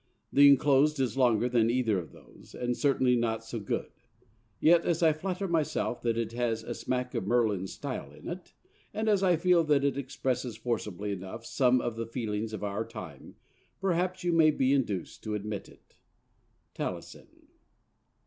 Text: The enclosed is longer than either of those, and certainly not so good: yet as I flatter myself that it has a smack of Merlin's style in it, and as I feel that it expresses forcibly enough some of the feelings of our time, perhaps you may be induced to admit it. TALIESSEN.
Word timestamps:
The 0.33 0.49
enclosed 0.49 0.99
is 0.99 1.15
longer 1.15 1.47
than 1.47 1.69
either 1.69 1.99
of 1.99 2.11
those, 2.11 2.55
and 2.59 2.75
certainly 2.75 3.15
not 3.15 3.43
so 3.43 3.59
good: 3.59 3.91
yet 4.59 4.83
as 4.83 5.03
I 5.03 5.13
flatter 5.13 5.47
myself 5.47 6.01
that 6.01 6.17
it 6.17 6.31
has 6.31 6.63
a 6.63 6.73
smack 6.73 7.13
of 7.13 7.27
Merlin's 7.27 7.73
style 7.73 8.11
in 8.11 8.27
it, 8.27 8.55
and 8.95 9.07
as 9.07 9.21
I 9.21 9.35
feel 9.35 9.63
that 9.65 9.83
it 9.83 9.99
expresses 9.99 10.57
forcibly 10.57 11.11
enough 11.11 11.45
some 11.45 11.79
of 11.79 11.97
the 11.97 12.07
feelings 12.07 12.51
of 12.51 12.63
our 12.63 12.83
time, 12.83 13.35
perhaps 13.79 14.23
you 14.23 14.33
may 14.33 14.49
be 14.49 14.73
induced 14.73 15.21
to 15.25 15.35
admit 15.35 15.69
it. 15.69 15.97
TALIESSEN. 16.73 17.27